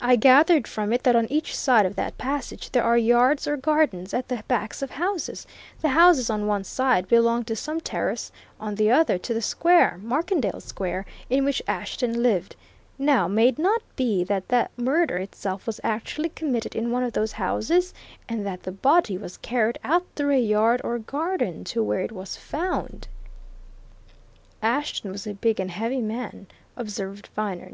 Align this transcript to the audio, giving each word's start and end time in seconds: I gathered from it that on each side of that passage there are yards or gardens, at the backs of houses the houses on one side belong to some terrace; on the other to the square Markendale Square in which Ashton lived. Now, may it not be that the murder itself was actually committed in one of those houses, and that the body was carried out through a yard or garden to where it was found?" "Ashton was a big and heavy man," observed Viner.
I 0.00 0.16
gathered 0.16 0.66
from 0.66 0.92
it 0.92 1.04
that 1.04 1.14
on 1.14 1.30
each 1.30 1.54
side 1.56 1.86
of 1.86 1.94
that 1.94 2.18
passage 2.18 2.72
there 2.72 2.82
are 2.82 2.98
yards 2.98 3.46
or 3.46 3.56
gardens, 3.56 4.12
at 4.12 4.26
the 4.26 4.42
backs 4.48 4.82
of 4.82 4.90
houses 4.90 5.46
the 5.80 5.90
houses 5.90 6.28
on 6.28 6.48
one 6.48 6.64
side 6.64 7.06
belong 7.06 7.44
to 7.44 7.54
some 7.54 7.80
terrace; 7.80 8.32
on 8.58 8.74
the 8.74 8.90
other 8.90 9.18
to 9.18 9.32
the 9.32 9.40
square 9.40 10.00
Markendale 10.02 10.60
Square 10.60 11.06
in 11.30 11.44
which 11.44 11.62
Ashton 11.68 12.24
lived. 12.24 12.56
Now, 12.98 13.28
may 13.28 13.50
it 13.50 13.56
not 13.60 13.82
be 13.94 14.24
that 14.24 14.48
the 14.48 14.68
murder 14.76 15.16
itself 15.18 15.64
was 15.68 15.78
actually 15.84 16.30
committed 16.30 16.74
in 16.74 16.90
one 16.90 17.04
of 17.04 17.12
those 17.12 17.30
houses, 17.30 17.94
and 18.28 18.44
that 18.44 18.64
the 18.64 18.72
body 18.72 19.16
was 19.16 19.36
carried 19.36 19.78
out 19.84 20.04
through 20.16 20.34
a 20.34 20.40
yard 20.40 20.80
or 20.82 20.98
garden 20.98 21.62
to 21.66 21.84
where 21.84 22.00
it 22.00 22.10
was 22.10 22.34
found?" 22.36 23.06
"Ashton 24.60 25.12
was 25.12 25.24
a 25.24 25.34
big 25.34 25.60
and 25.60 25.70
heavy 25.70 26.00
man," 26.02 26.48
observed 26.76 27.28
Viner. 27.36 27.64